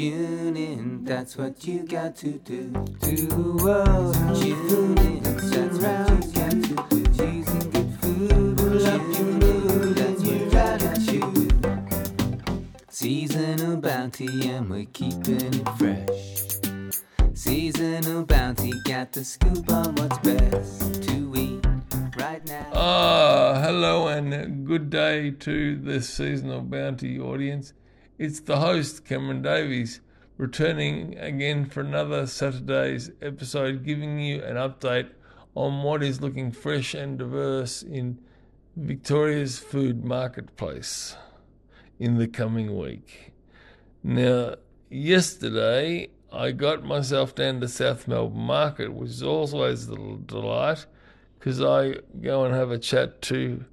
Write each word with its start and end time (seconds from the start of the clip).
tune 0.00 0.56
in, 0.56 1.04
that's 1.04 1.36
what 1.36 1.66
you 1.66 1.82
got 1.82 2.16
to 2.16 2.32
do. 2.38 2.72
To 3.02 3.16
the 3.26 3.52
world, 3.62 4.14
tune 4.40 4.96
in, 4.96 5.22
that's 5.22 5.78
what 5.78 6.08
you 6.08 6.32
got 6.32 6.50
to 6.50 7.02
do. 7.12 7.44
Good 7.70 7.90
food 8.00 8.82
up 8.86 9.02
your 9.12 9.26
mood, 9.26 9.96
that's 9.96 10.22
what 10.22 10.32
you 10.32 10.50
gotta. 10.50 10.90
Seasonal 12.88 13.76
bounty, 13.76 14.48
and 14.48 14.70
we're 14.70 14.86
keeping 14.86 15.54
it 15.54 15.68
fresh. 15.76 16.56
Seasonal 17.34 18.24
bounty, 18.24 18.72
got 18.84 19.12
the 19.12 19.22
scoop 19.22 19.70
on 19.70 19.94
what's 19.96 20.16
best 20.20 21.02
to 21.02 21.34
eat 21.36 21.66
right 22.16 22.42
now. 22.46 22.70
Ah, 22.72 23.60
hello 23.62 24.08
and 24.08 24.66
good 24.66 24.88
day 24.88 25.30
to 25.30 25.76
the 25.76 26.00
seasonal 26.00 26.62
bounty 26.62 27.20
audience. 27.20 27.74
It's 28.20 28.40
the 28.40 28.58
host, 28.58 29.06
Cameron 29.06 29.40
Davies, 29.40 30.02
returning 30.36 31.16
again 31.16 31.64
for 31.64 31.80
another 31.80 32.26
Saturday's 32.26 33.10
episode, 33.22 33.82
giving 33.82 34.20
you 34.20 34.42
an 34.42 34.56
update 34.56 35.08
on 35.54 35.82
what 35.82 36.02
is 36.02 36.20
looking 36.20 36.52
fresh 36.52 36.92
and 36.92 37.16
diverse 37.16 37.80
in 37.80 38.18
Victoria's 38.76 39.58
food 39.58 40.04
marketplace 40.04 41.16
in 41.98 42.18
the 42.18 42.28
coming 42.28 42.76
week. 42.76 43.32
Now, 44.04 44.56
yesterday 44.90 46.10
I 46.30 46.50
got 46.50 46.84
myself 46.84 47.34
down 47.34 47.62
to 47.62 47.68
South 47.68 48.06
Melbourne 48.06 48.42
Market, 48.42 48.92
which 48.92 49.12
is 49.12 49.22
always 49.22 49.88
a 49.88 49.96
delight 50.26 50.84
because 51.38 51.62
I 51.62 51.94
go 52.20 52.44
and 52.44 52.54
have 52.54 52.70
a 52.70 52.78
chat 52.78 53.22
to 53.22 53.64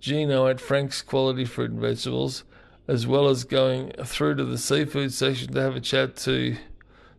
Gino 0.00 0.48
at 0.48 0.60
Frank's 0.60 1.02
Quality 1.02 1.44
Fruit 1.44 1.70
and 1.70 1.80
Vegetables, 1.80 2.42
as 2.88 3.06
well 3.06 3.28
as 3.28 3.44
going 3.44 3.92
through 4.04 4.36
to 4.36 4.44
the 4.44 4.58
seafood 4.58 5.12
section 5.12 5.52
to 5.52 5.60
have 5.60 5.76
a 5.76 5.80
chat 5.80 6.16
to 6.16 6.56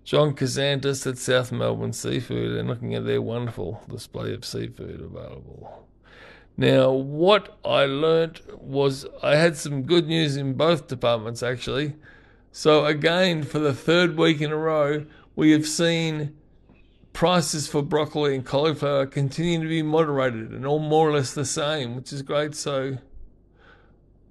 John 0.03 0.35
Kazantis 0.35 1.07
at 1.07 1.17
South 1.17 1.51
Melbourne 1.51 1.93
Seafood 1.93 2.57
and 2.57 2.67
looking 2.67 2.93
at 2.93 3.05
their 3.05 3.21
wonderful 3.21 3.81
display 3.89 4.33
of 4.33 4.43
seafood 4.43 4.99
available. 4.99 5.87
Now, 6.57 6.91
what 6.91 7.57
I 7.63 7.85
learnt 7.85 8.41
was 8.61 9.05
I 9.23 9.37
had 9.37 9.57
some 9.57 9.83
good 9.83 10.07
news 10.07 10.35
in 10.35 10.53
both 10.53 10.87
departments 10.87 11.41
actually. 11.41 11.95
So, 12.51 12.85
again, 12.85 13.43
for 13.43 13.59
the 13.59 13.73
third 13.73 14.17
week 14.17 14.41
in 14.41 14.51
a 14.51 14.57
row, 14.57 15.05
we 15.35 15.51
have 15.51 15.65
seen 15.65 16.35
prices 17.13 17.67
for 17.67 17.81
broccoli 17.81 18.35
and 18.35 18.45
cauliflower 18.45 19.05
continue 19.05 19.61
to 19.61 19.67
be 19.67 19.81
moderated 19.81 20.51
and 20.51 20.65
all 20.65 20.79
more 20.79 21.09
or 21.09 21.13
less 21.13 21.33
the 21.33 21.45
same, 21.45 21.95
which 21.95 22.13
is 22.13 22.21
great. 22.21 22.53
So, 22.53 22.97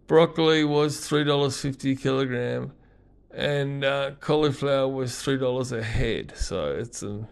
broccoli 0.07 0.65
was 0.65 0.99
$3.50 0.99 1.93
a 1.93 1.97
kilogram 1.97 2.73
and 3.33 3.85
uh, 3.85 4.13
cauliflower 4.21 4.89
was 4.89 5.13
$3 5.13 5.73
a 5.73 5.83
head. 5.83 6.33
So, 6.37 6.77
it's 6.77 7.03
a 7.03 7.27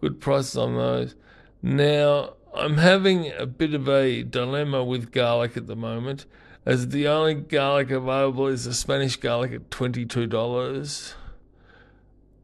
good 0.00 0.20
prices 0.20 0.56
on 0.56 0.76
those. 0.76 1.14
Now, 1.62 2.34
I'm 2.54 2.78
having 2.78 3.32
a 3.32 3.46
bit 3.46 3.74
of 3.74 3.88
a 3.88 4.22
dilemma 4.22 4.84
with 4.84 5.12
garlic 5.12 5.56
at 5.56 5.66
the 5.66 5.76
moment, 5.76 6.26
as 6.64 6.88
the 6.88 7.08
only 7.08 7.34
garlic 7.34 7.90
available 7.90 8.46
is 8.46 8.64
the 8.64 8.74
Spanish 8.74 9.16
garlic 9.16 9.52
at 9.52 9.70
$22. 9.70 11.14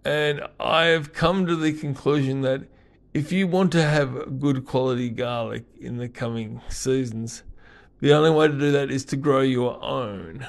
And 0.04 0.42
I 0.60 0.84
have 0.86 1.12
come 1.12 1.46
to 1.46 1.56
the 1.56 1.72
conclusion 1.72 2.42
that 2.42 2.62
if 3.14 3.32
you 3.32 3.46
want 3.46 3.72
to 3.72 3.82
have 3.82 4.40
good 4.40 4.66
quality 4.66 5.08
garlic 5.08 5.64
in 5.80 5.96
the 5.96 6.08
coming 6.08 6.60
seasons, 6.68 7.44
the 8.04 8.12
only 8.12 8.28
way 8.28 8.46
to 8.46 8.52
do 8.52 8.70
that 8.70 8.90
is 8.90 9.06
to 9.06 9.16
grow 9.16 9.40
your 9.40 9.82
own. 9.82 10.46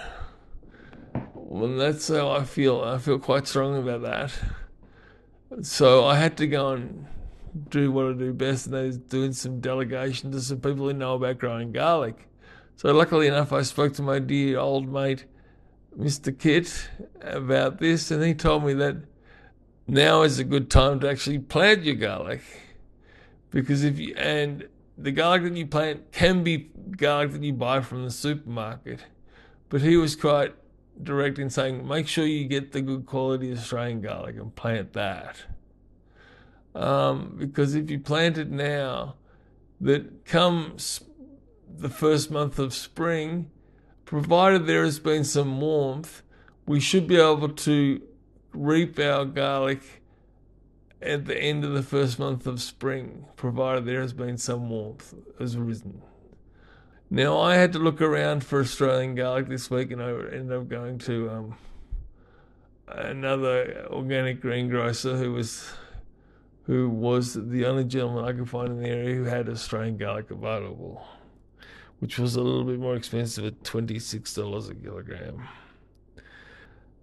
Well, 1.33 1.77
that's 1.77 2.09
how 2.09 2.29
I 2.29 2.43
feel. 2.43 2.81
I 2.81 2.97
feel 2.97 3.17
quite 3.17 3.47
strongly 3.47 3.79
about 3.79 4.01
that. 4.01 5.65
So 5.65 6.03
I 6.03 6.17
had 6.17 6.35
to 6.35 6.47
go 6.47 6.73
and 6.73 7.07
do 7.69 7.93
what 7.93 8.07
I 8.07 8.11
do 8.11 8.33
best, 8.33 8.65
and 8.65 8.75
that 8.75 8.83
is 8.83 8.97
doing 8.97 9.31
some 9.31 9.61
delegation 9.61 10.33
to 10.33 10.41
some 10.41 10.57
people 10.57 10.87
who 10.87 10.91
know 10.91 11.13
about 11.13 11.37
growing 11.37 11.71
garlic. 11.71 12.27
So 12.75 12.91
luckily 12.91 13.27
enough, 13.27 13.53
I 13.53 13.61
spoke 13.61 13.93
to 13.93 14.01
my 14.01 14.19
dear 14.19 14.59
old 14.59 14.91
mate, 14.91 15.23
Mr. 15.97 16.37
Kit, 16.37 16.89
about 17.21 17.79
this, 17.79 18.11
and 18.11 18.21
he 18.21 18.33
told 18.33 18.65
me 18.65 18.73
that 18.73 18.97
now 19.87 20.23
is 20.23 20.39
a 20.39 20.43
good 20.43 20.69
time 20.69 20.99
to 20.99 21.09
actually 21.09 21.39
plant 21.39 21.83
your 21.83 21.95
garlic, 21.95 22.41
because 23.49 23.85
if 23.85 23.97
you 23.97 24.13
and 24.17 24.67
the 24.97 25.11
garlic 25.11 25.43
that 25.43 25.57
you 25.57 25.65
plant 25.67 26.11
can 26.11 26.43
be 26.43 26.69
garlic 26.97 27.31
that 27.33 27.43
you 27.43 27.53
buy 27.53 27.81
from 27.81 28.03
the 28.03 28.11
supermarket, 28.11 29.01
but 29.69 29.81
he 29.81 29.97
was 29.97 30.15
quite 30.15 30.55
direct 31.01 31.37
in 31.39 31.49
saying 31.49 31.85
make 31.87 32.07
sure 32.07 32.25
you 32.25 32.47
get 32.47 32.71
the 32.71 32.81
good 32.81 33.05
quality 33.05 33.51
Australian 33.51 34.01
garlic 34.01 34.35
and 34.35 34.55
plant 34.55 34.93
that. 34.93 35.37
Um, 36.73 37.35
because 37.37 37.75
if 37.75 37.89
you 37.89 37.99
plant 37.99 38.37
it 38.37 38.49
now, 38.49 39.15
that 39.81 40.25
comes 40.25 41.01
the 41.77 41.89
first 41.89 42.31
month 42.31 42.59
of 42.59 42.73
spring, 42.73 43.49
provided 44.05 44.65
there 44.65 44.83
has 44.83 44.99
been 44.99 45.23
some 45.23 45.59
warmth, 45.59 46.21
we 46.65 46.79
should 46.79 47.07
be 47.07 47.17
able 47.17 47.49
to 47.49 48.01
reap 48.53 48.99
our 48.99 49.25
garlic 49.25 50.03
at 51.05 51.25
the 51.25 51.37
end 51.37 51.63
of 51.63 51.73
the 51.73 51.83
first 51.83 52.19
month 52.19 52.47
of 52.47 52.61
spring, 52.61 53.25
provided 53.35 53.85
there 53.85 54.01
has 54.01 54.13
been 54.13 54.37
some 54.37 54.69
warmth 54.69 55.13
has 55.39 55.55
risen. 55.57 56.01
Now, 57.09 57.39
I 57.39 57.55
had 57.55 57.71
to 57.73 57.79
look 57.79 58.01
around 58.01 58.43
for 58.43 58.59
Australian 58.59 59.15
garlic 59.15 59.47
this 59.47 59.69
week, 59.69 59.91
and 59.91 60.01
I 60.01 60.09
ended 60.09 60.51
up 60.51 60.67
going 60.67 60.97
to 60.99 61.29
um, 61.29 61.57
another 62.87 63.87
organic 63.89 64.41
greengrocer 64.41 65.15
who 65.15 65.31
was 65.33 65.71
who 66.63 66.89
was 66.89 67.35
the 67.35 67.63
only 67.65 67.83
gentleman 67.83 68.25
I 68.25 68.33
could 68.33 68.49
find 68.49 68.69
in 68.69 68.81
the 68.81 68.89
area 68.89 69.13
who 69.13 69.25
had 69.25 69.47
Australian 69.47 69.97
garlic 69.97 70.31
available, 70.31 71.05
which 71.99 72.17
was 72.17 72.35
a 72.35 72.41
little 72.41 72.63
bit 72.63 72.79
more 72.79 72.95
expensive 72.95 73.45
at 73.45 73.61
$26 73.61 74.71
a 74.71 74.73
kilogram. 74.73 75.47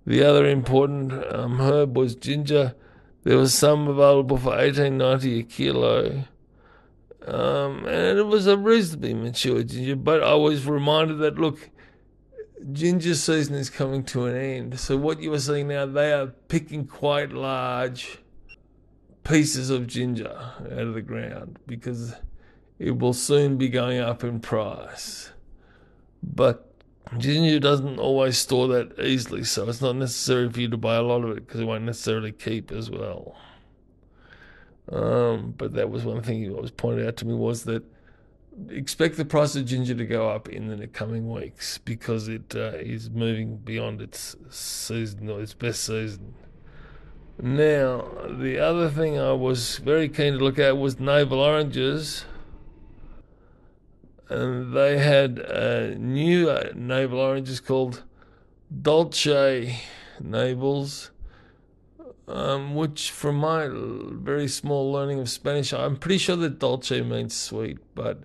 The 0.04 0.24
other 0.24 0.46
important 0.48 1.12
um, 1.32 1.60
herb 1.60 1.96
was 1.96 2.16
ginger. 2.16 2.74
There 3.24 3.38
was 3.38 3.54
some 3.54 3.86
available 3.86 4.36
for 4.36 4.58
eighteen 4.58 4.98
ninety 4.98 5.40
a 5.40 5.42
kilo, 5.44 6.24
um, 7.24 7.86
and 7.86 8.18
it 8.18 8.26
was 8.26 8.46
a 8.46 8.56
reasonably 8.56 9.14
mature 9.14 9.62
ginger. 9.62 9.96
But 9.96 10.24
I 10.24 10.34
was 10.34 10.66
reminded 10.66 11.18
that 11.18 11.38
look, 11.38 11.70
ginger 12.72 13.14
season 13.14 13.54
is 13.54 13.70
coming 13.70 14.02
to 14.06 14.26
an 14.26 14.36
end. 14.36 14.80
So 14.80 14.96
what 14.96 15.20
you 15.20 15.32
are 15.34 15.38
seeing 15.38 15.68
now, 15.68 15.86
they 15.86 16.12
are 16.12 16.26
picking 16.48 16.86
quite 16.86 17.32
large 17.32 18.18
pieces 19.22 19.70
of 19.70 19.86
ginger 19.86 20.36
out 20.60 20.72
of 20.72 20.94
the 20.94 21.02
ground 21.02 21.60
because 21.64 22.14
it 22.80 22.98
will 22.98 23.12
soon 23.12 23.56
be 23.56 23.68
going 23.68 24.00
up 24.00 24.24
in 24.24 24.40
price. 24.40 25.30
But 26.24 26.71
ginger 27.18 27.60
doesn't 27.60 27.98
always 27.98 28.38
store 28.38 28.68
that 28.68 28.98
easily, 29.00 29.44
so 29.44 29.68
it's 29.68 29.80
not 29.80 29.96
necessary 29.96 30.50
for 30.50 30.60
you 30.60 30.68
to 30.68 30.76
buy 30.76 30.96
a 30.96 31.02
lot 31.02 31.24
of 31.24 31.30
it 31.30 31.46
because 31.46 31.60
it 31.60 31.64
won't 31.64 31.84
necessarily 31.84 32.32
keep 32.32 32.72
as 32.72 32.90
well. 32.90 33.36
Um, 34.90 35.54
but 35.56 35.74
that 35.74 35.90
was 35.90 36.04
one 36.04 36.22
thing 36.22 36.44
that 36.44 36.60
was 36.60 36.70
pointed 36.70 37.06
out 37.06 37.16
to 37.18 37.26
me 37.26 37.34
was 37.34 37.64
that 37.64 37.84
expect 38.68 39.16
the 39.16 39.24
price 39.24 39.56
of 39.56 39.64
ginger 39.64 39.94
to 39.94 40.04
go 40.04 40.28
up 40.28 40.48
in 40.48 40.68
the 40.68 40.86
coming 40.86 41.30
weeks 41.30 41.78
because 41.78 42.28
it 42.28 42.54
uh, 42.54 42.72
is 42.76 43.10
moving 43.10 43.56
beyond 43.56 44.02
its 44.02 44.36
season 44.50 45.30
or 45.30 45.40
its 45.40 45.54
best 45.54 45.84
season. 45.84 46.34
Now, 47.40 48.04
the 48.28 48.58
other 48.58 48.90
thing 48.90 49.18
I 49.18 49.32
was 49.32 49.78
very 49.78 50.08
keen 50.08 50.34
to 50.34 50.38
look 50.38 50.58
at 50.58 50.76
was 50.76 51.00
navel 51.00 51.40
oranges. 51.40 52.24
And 54.32 54.74
they 54.74 54.96
had 54.96 55.38
a 55.40 55.94
new 55.98 56.48
uh, 56.48 56.70
navel 56.74 57.18
oranges 57.18 57.60
called 57.60 58.02
Dolce 58.80 59.78
navels, 60.22 61.10
um, 62.26 62.74
which, 62.74 63.10
from 63.10 63.36
my 63.36 63.68
very 63.70 64.48
small 64.48 64.90
learning 64.90 65.20
of 65.20 65.28
Spanish, 65.28 65.74
I'm 65.74 65.98
pretty 65.98 66.16
sure 66.16 66.36
that 66.36 66.58
Dolce 66.58 67.02
means 67.02 67.36
sweet, 67.36 67.76
but 67.94 68.22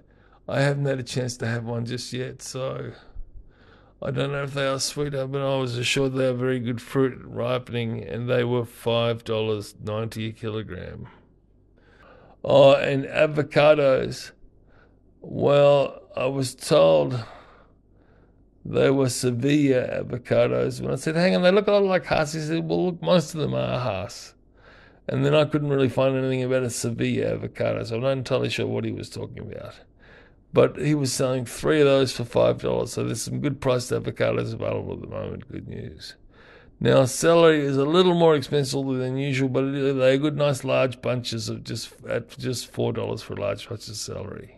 I 0.48 0.62
haven't 0.62 0.86
had 0.86 1.00
a 1.00 1.04
chance 1.04 1.36
to 1.38 1.48
have 1.48 1.66
one 1.66 1.86
just 1.86 2.14
yet, 2.14 2.42
so 2.42 2.94
I 4.02 4.12
don't 4.12 4.32
know 4.32 4.44
if 4.44 4.54
they 4.54 4.66
are 4.66 4.80
sweeter, 4.80 5.28
but 5.28 5.42
I 5.42 5.58
was 5.58 5.78
assured 5.78 6.14
they 6.14 6.28
are 6.28 6.34
very 6.34 6.60
good 6.60 6.82
fruit 6.82 7.20
ripening, 7.22 8.02
and 8.02 8.30
they 8.30 8.46
were 8.46 8.64
five 8.64 9.26
dollars 9.26 9.76
ninety 9.84 10.30
a 10.30 10.32
kilogram. 10.32 11.10
Oh, 12.46 12.76
and 12.76 13.04
avocados. 13.04 14.32
Well, 15.30 16.02
I 16.16 16.28
was 16.28 16.56
told 16.56 17.24
they 18.66 18.90
were 18.90 19.10
Sevilla 19.10 20.02
avocados. 20.04 20.80
When 20.82 20.92
I 20.94 20.96
said, 20.96 21.16
"Hang 21.16 21.36
on, 21.36 21.42
they 21.42 21.52
look 21.52 21.68
a 21.68 21.72
lot 21.74 21.84
like 21.84 22.06
Hass," 22.06 22.34
he 22.34 22.40
said, 22.40 22.68
"Well, 22.68 22.86
look, 22.88 23.02
most 23.02 23.34
of 23.34 23.42
them 23.42 23.54
are 23.54 23.80
Hass." 23.80 24.34
And 25.08 25.26
then 25.26 25.36
I 25.36 25.46
couldn't 25.46 25.70
really 25.70 25.90
find 25.90 26.16
anything 26.16 26.44
about 26.44 26.64
a 26.64 26.70
Sevilla 26.70 27.34
avocado, 27.34 27.84
so 27.84 27.96
I'm 27.98 28.02
not 28.04 28.12
entirely 28.12 28.50
sure 28.50 28.68
what 28.68 28.86
he 28.86 28.92
was 28.92 29.10
talking 29.10 29.40
about. 29.40 29.76
but 30.54 30.78
he 30.78 30.96
was 30.96 31.12
selling 31.14 31.46
three 31.46 31.82
of 31.82 31.88
those 31.88 32.12
for 32.14 32.24
five 32.26 32.62
dollars. 32.62 32.94
So 32.94 33.04
there's 33.04 33.22
some 33.22 33.42
good 33.42 33.60
priced 33.62 33.92
avocados 33.92 34.54
available 34.54 34.94
at 34.94 35.02
the 35.02 35.08
moment. 35.08 35.52
Good 35.52 35.68
news. 35.68 36.16
Now 36.80 37.06
celery 37.06 37.60
is 37.66 37.78
a 37.78 37.86
little 37.86 38.16
more 38.16 38.36
expensive 38.36 38.86
than 38.86 39.18
usual, 39.18 39.50
but 39.50 39.72
they're 39.72 40.18
good, 40.18 40.38
nice 40.38 40.64
large 40.64 41.02
bunches 41.02 41.50
of 41.50 41.64
just 41.66 41.92
at 42.08 42.30
just 42.38 42.72
four 42.72 42.94
dollars 42.94 43.22
for 43.22 43.34
a 43.34 43.42
large 43.42 43.68
bunch 43.68 43.88
of 43.90 43.96
celery. 43.98 44.57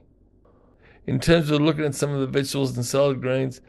In 1.09 1.19
terms 1.19 1.49
of 1.49 1.59
looking 1.59 1.85
at 1.85 1.95
some 1.95 2.11
of 2.11 2.19
the 2.19 2.27
vegetables 2.27 2.75
and 2.75 2.85
salad 2.85 3.19
greens, 3.19 3.61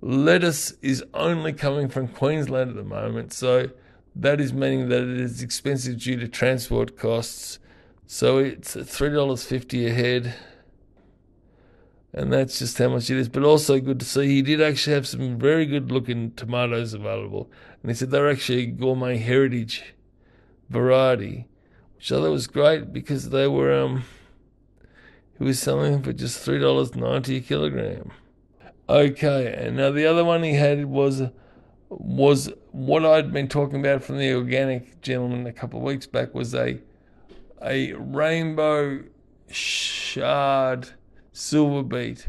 lettuce 0.00 0.72
is 0.82 1.04
only 1.14 1.52
coming 1.52 1.88
from 1.88 2.08
Queensland 2.08 2.70
at 2.70 2.76
the 2.76 2.82
moment, 2.82 3.32
so 3.32 3.70
that 4.16 4.40
is 4.40 4.52
meaning 4.52 4.88
that 4.88 5.02
it 5.02 5.20
is 5.20 5.40
expensive 5.40 6.00
due 6.00 6.16
to 6.18 6.26
transport 6.26 6.96
costs. 6.96 7.60
So 8.08 8.38
it's 8.38 8.74
three 8.74 9.10
dollars 9.10 9.44
fifty 9.44 9.86
a 9.86 9.94
head 9.94 10.34
and 12.12 12.32
that's 12.32 12.58
just 12.58 12.76
how 12.78 12.88
much 12.88 13.08
it 13.10 13.16
is. 13.16 13.28
But 13.28 13.44
also 13.44 13.78
good 13.78 14.00
to 14.00 14.04
see 14.04 14.26
he 14.26 14.42
did 14.42 14.60
actually 14.60 14.94
have 14.94 15.06
some 15.06 15.38
very 15.38 15.66
good 15.66 15.92
looking 15.92 16.32
tomatoes 16.32 16.94
available, 16.94 17.48
and 17.80 17.92
he 17.92 17.94
said 17.94 18.10
they're 18.10 18.28
actually 18.28 18.66
gourmet 18.66 19.18
heritage 19.18 19.94
variety, 20.68 21.46
which 21.94 22.10
I 22.10 22.16
thought 22.16 22.32
was 22.32 22.48
great 22.48 22.92
because 22.92 23.30
they 23.30 23.46
were 23.46 23.72
um 23.72 24.02
he 25.38 25.44
was 25.44 25.58
selling 25.60 26.02
for 26.02 26.12
just 26.12 26.40
three 26.40 26.58
dollars 26.58 26.94
ninety 26.94 27.36
a 27.36 27.40
kilogram. 27.40 28.10
Okay, 28.88 29.52
and 29.52 29.76
now 29.76 29.90
the 29.90 30.06
other 30.06 30.24
one 30.24 30.42
he 30.42 30.54
had 30.54 30.86
was 30.86 31.22
was 31.88 32.50
what 32.72 33.04
I'd 33.04 33.32
been 33.32 33.48
talking 33.48 33.80
about 33.80 34.02
from 34.02 34.18
the 34.18 34.34
organic 34.34 35.00
gentleman 35.00 35.46
a 35.46 35.52
couple 35.52 35.78
of 35.78 35.84
weeks 35.84 36.06
back 36.06 36.34
was 36.34 36.54
a 36.54 36.80
a 37.62 37.92
rainbow 37.94 39.04
chard 39.48 40.90
silver 41.32 41.82
beet, 41.82 42.28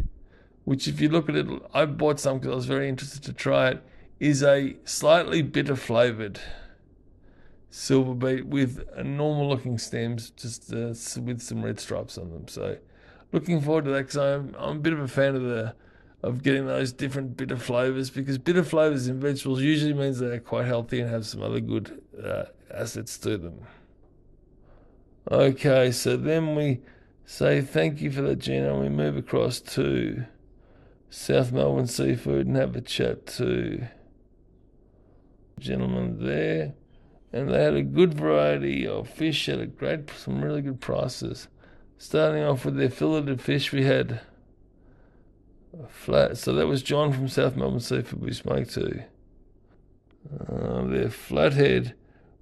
which 0.66 0.88
if 0.88 1.02
you 1.02 1.10
look 1.10 1.30
at 1.30 1.36
it, 1.36 1.48
I 1.74 1.86
bought 1.86 2.20
some 2.20 2.40
because 2.40 2.52
I 2.52 2.56
was 2.56 2.66
very 2.66 2.90
interested 2.90 3.24
to 3.24 3.34
try 3.34 3.70
it, 3.70 3.84
is 4.20 4.44
a 4.44 4.76
slightly 4.86 5.42
bitter 5.42 5.76
flavored 5.76 6.40
silver 7.70 8.14
beet 8.14 8.46
with 8.46 8.84
normal 8.98 9.50
looking 9.50 9.78
stems, 9.78 10.32
just 10.32 10.74
uh, 10.74 10.94
with 11.22 11.42
some 11.42 11.64
red 11.64 11.80
stripes 11.80 12.18
on 12.18 12.32
them. 12.32 12.48
So 12.48 12.78
looking 13.32 13.62
forward 13.62 13.86
to 13.86 13.92
that 13.92 14.08
because 14.08 14.18
I'm, 14.18 14.56
I'm 14.58 14.78
a 14.78 14.80
bit 14.80 14.94
of 14.94 15.00
a 15.00 15.08
fan 15.08 15.36
of 15.36 15.44
the 15.44 15.76
of 16.22 16.44
getting 16.44 16.66
those 16.66 16.92
different 16.92 17.38
bitter 17.38 17.56
flavors 17.56 18.10
because 18.10 18.38
bitter 18.38 18.64
flavors 18.64 19.08
in 19.08 19.22
vegetables 19.22 19.62
usually 19.62 19.94
means 19.94 20.20
they're 20.20 20.40
quite 20.40 20.66
healthy 20.66 21.00
and 21.00 21.10
have 21.10 21.26
some 21.26 21.42
other 21.42 21.62
good 21.62 22.02
uh, 22.22 22.44
assets 22.74 23.18
to 23.20 23.38
them. 23.38 23.62
Okay, 25.32 25.92
so 25.92 26.18
then 26.18 26.56
we 26.56 26.82
say 27.26 27.62
thank 27.62 28.02
you 28.02 28.12
for 28.12 28.22
that, 28.24 28.40
Gina. 28.40 28.74
And 28.74 28.82
we 28.82 28.90
move 28.90 29.16
across 29.16 29.62
to 29.62 30.26
South 31.10 31.52
Melbourne 31.52 31.88
Seafood 31.88 32.48
and 32.48 32.58
have 32.58 32.76
a 32.76 32.82
chat 32.82 33.28
to 33.28 33.88
gentleman 35.60 36.26
there. 36.26 36.74
And 37.32 37.50
they 37.50 37.64
had 37.64 37.76
a 37.76 37.84
good 37.84 38.14
variety 38.16 38.88
of 38.88 39.08
fish 39.08 39.48
at 39.48 39.60
a 39.60 39.68
great, 39.68 40.10
some 40.10 40.42
really 40.42 40.64
good 40.64 40.82
prices. 40.82 41.48
Starting 42.02 42.44
off 42.44 42.64
with 42.64 42.78
their 42.78 42.90
filleted 42.90 43.42
fish, 43.42 43.74
we 43.74 43.84
had 43.84 44.22
a 45.78 45.86
flat. 45.90 46.38
So 46.38 46.54
that 46.54 46.66
was 46.66 46.82
John 46.82 47.12
from 47.12 47.28
South 47.28 47.58
Melbourne 47.58 47.82
Seafood 47.82 48.22
we 48.22 48.32
spoke 48.32 48.70
to. 48.70 49.04
Uh, 50.48 50.86
their 50.86 51.10
flathead, 51.10 51.96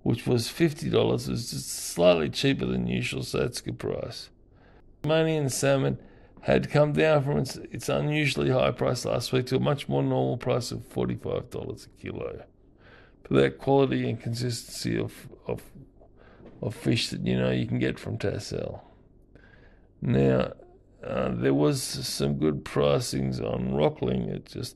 which 0.03 0.27
was 0.27 0.47
fifty 0.47 0.91
dollars, 0.91 1.27
was 1.27 1.49
just 1.49 1.71
slightly 1.71 2.29
cheaper 2.29 2.67
than 2.67 2.85
usual, 2.85 3.23
so 3.23 3.39
that's 3.39 3.59
a 3.59 3.63
good 3.63 3.79
price. 3.79 4.29
Tasmanian 5.01 5.49
salmon 5.49 5.97
had 6.41 6.69
come 6.69 6.93
down 6.93 7.23
from 7.23 7.39
its, 7.39 7.55
its 7.55 7.89
unusually 7.89 8.51
high 8.51 8.69
price 8.69 9.05
last 9.05 9.33
week 9.33 9.47
to 9.47 9.55
a 9.55 9.59
much 9.59 9.89
more 9.89 10.03
normal 10.03 10.37
price 10.37 10.71
of 10.71 10.87
$45 10.87 11.85
a 11.85 11.89
kilo. 11.99 12.43
For 13.23 13.33
that 13.33 13.57
quality 13.57 14.07
and 14.07 14.21
consistency 14.21 14.99
of, 14.99 15.27
of, 15.47 15.63
of 16.61 16.75
fish 16.75 17.09
that 17.09 17.25
you 17.25 17.39
know 17.39 17.49
you 17.49 17.65
can 17.65 17.79
get 17.79 17.97
from 17.97 18.19
Tassal. 18.19 18.86
Now, 20.01 20.53
uh, 21.03 21.29
there 21.33 21.53
was 21.53 21.81
some 21.81 22.37
good 22.37 22.63
pricings 22.65 23.41
on 23.41 23.73
rockling 23.73 24.29
at 24.29 24.45
just 24.45 24.75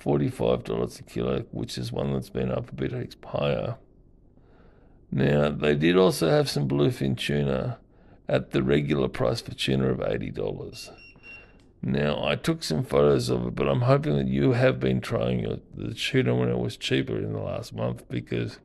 $45 0.00 1.00
a 1.00 1.02
kilo, 1.02 1.40
which 1.50 1.76
is 1.76 1.92
one 1.92 2.12
that's 2.12 2.30
been 2.30 2.50
up 2.50 2.70
a 2.70 2.74
bit 2.74 3.16
higher. 3.24 3.76
Now, 5.10 5.50
they 5.50 5.74
did 5.74 5.96
also 5.96 6.28
have 6.28 6.48
some 6.48 6.68
bluefin 6.68 7.16
tuna 7.16 7.78
at 8.28 8.50
the 8.50 8.62
regular 8.62 9.08
price 9.08 9.40
for 9.40 9.54
tuna 9.54 9.90
of 9.90 9.98
$80. 9.98 10.90
Now, 11.80 12.24
I 12.24 12.34
took 12.34 12.62
some 12.62 12.82
photos 12.82 13.28
of 13.28 13.46
it, 13.46 13.54
but 13.54 13.68
I'm 13.68 13.82
hoping 13.82 14.16
that 14.16 14.26
you 14.26 14.52
have 14.52 14.80
been 14.80 15.00
trying 15.00 15.60
the 15.74 15.94
tuna 15.94 16.34
when 16.34 16.48
it 16.48 16.58
was 16.58 16.76
cheaper 16.76 17.16
in 17.16 17.32
the 17.32 17.40
last 17.40 17.72
month 17.72 18.08
because 18.08 18.58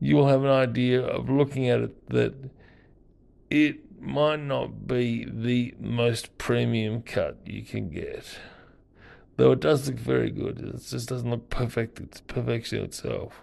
you 0.00 0.16
will 0.16 0.28
have 0.28 0.42
an 0.42 0.50
idea 0.50 1.00
of 1.00 1.30
looking 1.30 1.68
at 1.68 1.80
it 1.80 2.08
that 2.08 2.34
it 3.48 3.78
might 4.02 4.40
not 4.40 4.86
be 4.86 5.24
the 5.24 5.74
most 5.78 6.36
premium 6.36 7.02
cut 7.02 7.38
you 7.44 7.62
can 7.62 7.88
get. 7.90 8.38
Though 9.36 9.52
it 9.52 9.60
does 9.60 9.88
look 9.88 9.98
very 9.98 10.30
good, 10.30 10.58
it 10.60 10.84
just 10.88 11.08
doesn't 11.08 11.30
look 11.30 11.48
perfect. 11.48 12.00
It's 12.00 12.20
perfection 12.20 12.82
itself. 12.84 13.42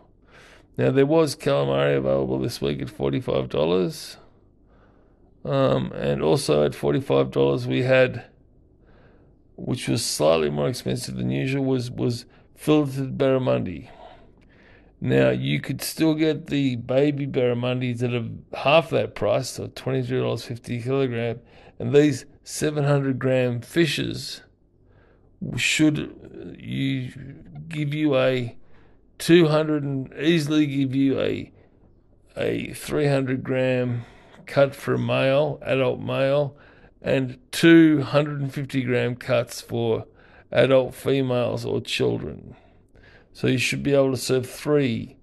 Now, 0.77 0.91
there 0.91 1.05
was 1.05 1.35
calamari 1.35 1.97
available 1.97 2.39
this 2.39 2.61
week 2.61 2.81
at 2.81 2.87
$45. 2.87 4.17
Um, 5.45 5.91
and 5.93 6.21
also 6.21 6.63
at 6.63 6.73
$45 6.73 7.65
we 7.65 7.83
had, 7.83 8.25
which 9.55 9.87
was 9.87 10.05
slightly 10.05 10.49
more 10.49 10.67
expensive 10.67 11.15
than 11.15 11.31
usual, 11.31 11.65
was, 11.65 11.89
was 11.89 12.25
filleted 12.55 13.17
barramundi. 13.17 13.89
Now 15.01 15.29
you 15.29 15.61
could 15.61 15.81
still 15.81 16.13
get 16.13 16.47
the 16.47 16.75
baby 16.75 17.25
barramundis 17.25 18.03
at 18.03 18.59
half 18.59 18.89
that 18.89 19.15
price, 19.15 19.51
so 19.51 19.67
twenty 19.67 20.03
three 20.03 20.19
dollars 20.19 20.43
fifty 20.43 20.81
kilogram, 20.81 21.39
and 21.77 21.93
these 21.93 22.25
seven 22.43 22.83
hundred 22.83 23.17
gram 23.19 23.61
fishes 23.61 24.41
should 25.55 25.99
uh, 25.99 26.51
you 26.57 27.13
give 27.69 27.93
you 27.93 28.17
a 28.17 28.57
two 29.17 29.47
hundred 29.47 29.83
and 29.83 30.13
easily 30.19 30.65
give 30.67 30.93
you 30.93 31.19
a 31.19 31.51
a 32.35 32.73
three 32.73 33.07
hundred 33.07 33.43
gram 33.43 34.03
cut 34.45 34.75
for 34.75 34.95
a 34.95 34.99
male, 34.99 35.59
adult 35.61 36.01
male, 36.01 36.57
and 37.01 37.37
250 37.51 38.81
gram 38.83 39.15
cuts 39.15 39.61
for 39.61 40.05
adult 40.51 40.93
females 40.95 41.65
or 41.65 41.79
children. 41.79 42.55
So 43.39 43.47
you 43.47 43.57
should 43.57 43.83
be 43.83 43.93
able 43.93 44.11
to 44.11 44.17
serve 44.17 44.49
three 44.49 45.15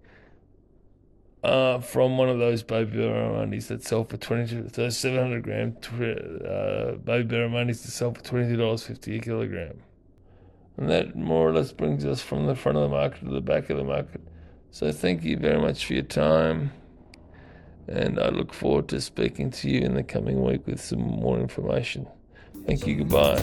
uh, 1.44 1.80
from 1.80 2.16
one 2.16 2.30
of 2.30 2.38
those 2.38 2.62
baby 2.62 2.96
barramundi 2.96 3.66
that 3.66 3.84
sell 3.84 4.04
for 4.04 4.16
22, 4.16 4.70
so 4.72 4.88
700 4.88 5.42
gram 5.42 5.76
uh, 5.84 6.92
baby 6.92 7.28
barramundis 7.28 7.82
that 7.82 7.90
sell 7.90 8.14
for 8.14 8.22
$22.50 8.22 9.16
a 9.16 9.20
kilogram. 9.20 9.82
And 10.78 10.88
that 10.88 11.14
more 11.14 11.46
or 11.46 11.52
less 11.52 11.72
brings 11.72 12.06
us 12.06 12.22
from 12.22 12.46
the 12.46 12.54
front 12.54 12.78
of 12.78 12.84
the 12.84 12.88
market 12.88 13.22
to 13.26 13.30
the 13.30 13.42
back 13.42 13.68
of 13.68 13.76
the 13.76 13.84
market. 13.84 14.22
So 14.70 14.90
thank 14.92 15.22
you 15.22 15.36
very 15.36 15.60
much 15.60 15.84
for 15.84 15.92
your 15.92 16.02
time 16.04 16.72
and 17.86 18.18
I 18.18 18.30
look 18.30 18.54
forward 18.54 18.88
to 18.88 19.00
speaking 19.02 19.50
to 19.50 19.68
you 19.68 19.80
in 19.82 19.92
the 19.92 20.02
coming 20.02 20.42
week 20.42 20.66
with 20.66 20.80
some 20.80 21.02
more 21.02 21.38
information. 21.38 22.06
Thank 22.64 22.86
you. 22.86 22.96
Goodbye. 22.96 23.42